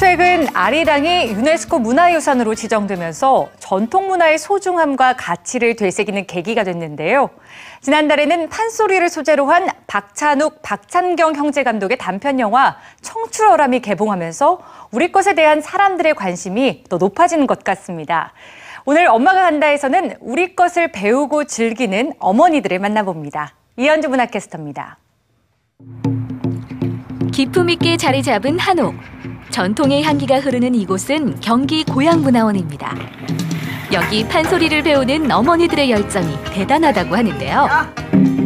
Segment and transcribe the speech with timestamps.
[0.00, 7.28] 최근 아리랑이 유네스코 문화유산으로 지정되면서 전통 문화의 소중함과 가치를 되새기는 계기가 됐는데요.
[7.82, 15.60] 지난달에는 판소리를 소재로 한 박찬욱, 박찬경 형제 감독의 단편 영화 청출어람이 개봉하면서 우리 것에 대한
[15.60, 18.32] 사람들의 관심이 더 높아지는 것 같습니다.
[18.86, 23.52] 오늘 엄마가 간다에서는 우리 것을 배우고 즐기는 어머니들을 만나봅니다.
[23.76, 24.96] 이현주 문화캐스터입니다.
[27.34, 28.94] 기품 있게 자리 잡은 한옥.
[29.50, 32.94] 전통의 향기가 흐르는 이곳은 경기 고향문화원입니다.
[33.92, 38.39] 여기 판소리를 배우는 어머니들의 열정이 대단하다고 하는데요.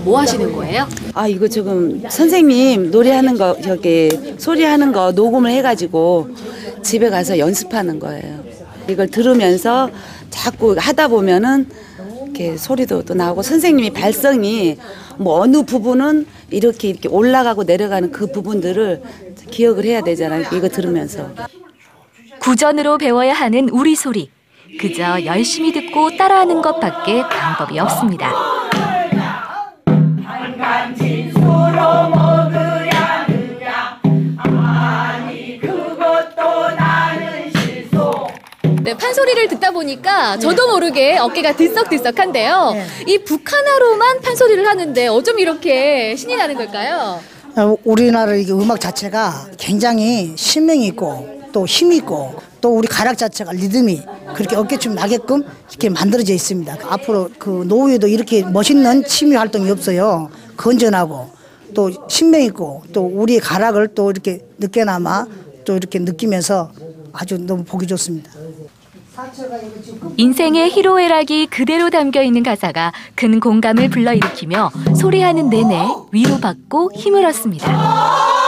[0.00, 0.88] 지금 뭐 하시는 거예요?
[1.14, 6.30] 아 이거 지금 선생님 노래하는 거 저기 소리하는 거 녹음을 해가지고
[6.82, 8.40] 집에 가서 연습하는 거예요.
[8.88, 9.90] 이걸 들으면서
[10.30, 11.68] 자꾸 하다 보면은
[12.24, 14.78] 이렇게 소리도 또 나오고 선생님이 발성이
[15.18, 19.02] 뭐 어느 부분은 이렇게 이렇게 올라가고 내려가는 그 부분들을
[19.50, 20.46] 기억을 해야 되잖아요.
[20.54, 21.28] 이거 들으면서.
[22.40, 24.30] 구전으로 배워야 하는 우리 소리.
[24.78, 28.59] 그저 열심히 듣고 따라하는 것밖에 방법이 없습니다.
[38.82, 42.74] 네, 판소리를 듣다 보니까 저도 모르게 어깨가 들썩들썩한데요.
[43.06, 47.20] 이 북한어로만 판소리를 하는데 어쩜 이렇게 신이 나는 걸까요?
[47.56, 53.52] 어, 우리나라 이게 음악 자체가 굉장히 신명이 있고 또 힘이 있고 또 우리 가락 자체가
[53.52, 54.02] 리듬이
[54.34, 56.78] 그렇게 어깨춤 나게끔 이렇게 만들어져 있습니다.
[56.88, 60.30] 앞으로 그 노후에도 이렇게 멋있는 취미 활동이 없어요.
[60.60, 61.30] 건전하고
[61.74, 65.26] 또 신명 있고 또 우리의 가락을 또 이렇게 늦게나마
[65.64, 66.70] 또 이렇게 느끼면서
[67.12, 68.30] 아주 너무 보기 좋습니다.
[70.16, 78.39] 인생의 희로애락이 그대로 담겨 있는 가사가 큰 공감을 불러일으키며 소리하는 내내 위로받고 힘을 얻습니다.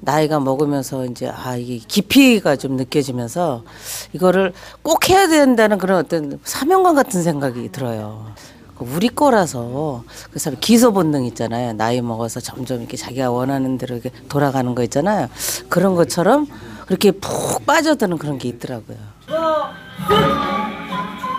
[0.00, 3.64] 나이가 먹으면서 이제 아 이게 깊이가 좀 느껴지면서
[4.12, 4.52] 이거를
[4.82, 8.32] 꼭 해야 된다는 그런 어떤 사명감 같은 생각이 들어요.
[8.78, 11.74] 우리 거라서 그래서 기소 본능 있잖아요.
[11.74, 15.28] 나이 먹어서 점점 이렇게 자기가 원하는 대로 이렇게 돌아가는 거 있잖아요.
[15.68, 16.46] 그런 것처럼
[16.86, 18.96] 그렇게 푹 빠져드는 그런 게 있더라고요.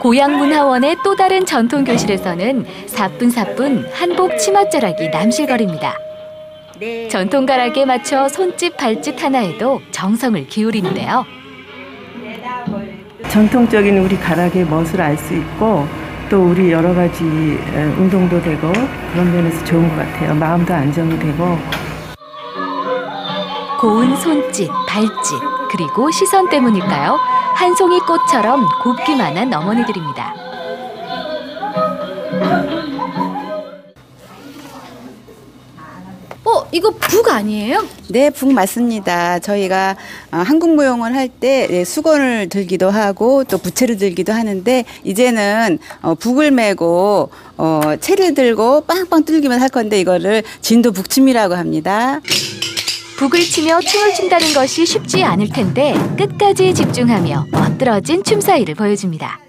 [0.00, 6.07] 고향문화원의 또 다른 전통 교실에서는 사뿐사뿐 한복 치맛자락이 남실거립니다.
[7.10, 11.24] 전통 가락에 맞춰 손짓 발짓 하나에도 정성을 기울이는데요.
[13.28, 15.86] 전통적인 우리 가락의 멋을 알 수 있고
[16.30, 18.70] 또 우리 여러 가지 에, 운동도 되고
[19.12, 20.34] 그런 면에서 좋은 것 같아요.
[20.34, 21.58] 마음도 안정이 되고
[23.80, 25.10] 고운 손짓, 발짓,
[25.70, 27.18] 그리고 시선 때문일까요?
[27.54, 30.34] 한 송이 꽃처럼 곱기만한 어머니들입니다.
[36.72, 37.86] 이거 북 아니에요?
[38.08, 39.38] 네, 북 맞습니다.
[39.38, 39.96] 저희가
[40.32, 46.50] 어, 한국 무용을 할때 예, 수건을 들기도 하고 또 부채를 들기도 하는데 이제는 어, 북을
[46.50, 52.20] 메고 어, 채를 들고 빵빵 뚫기만 할 건데 이거를 진도 북춤이라고 합니다.
[53.18, 59.40] 북을 치며 춤을 춘다는 것이 쉽지 않을 텐데 끝까지 집중하며 멋들어진 춤사위를 보여줍니다.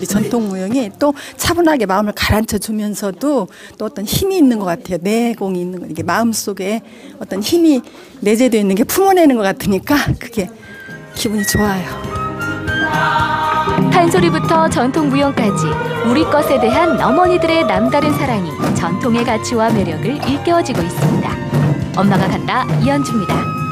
[0.00, 3.48] 이 전통 무용이 또 차분하게 마음을 가라앉혀 주면서도
[3.78, 4.98] 또 어떤 힘이 있는 것 같아요.
[5.00, 6.82] 내공이 있는 거 이게 마음 속에
[7.18, 7.82] 어떤 힘이
[8.20, 10.48] 내재되어 있는 게 품어내는 것 같으니까 그게
[11.14, 12.26] 기분이 좋아요.
[13.90, 15.66] 판소리부터 전통 무용까지
[16.08, 21.30] 우리 것에 대한 어머니들의 남다른 사랑이 전통의 가치와 매력을 일깨워지고 있습니다.
[21.96, 23.65] 엄마가 간다 이현주입니다.